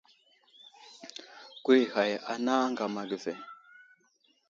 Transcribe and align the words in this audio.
Kurag 1.63 1.81
i 1.85 1.85
ghag 1.93 2.11
anay 2.33 2.61
aŋgam 2.65 2.95
age 3.01 3.17
ve. 3.23 3.33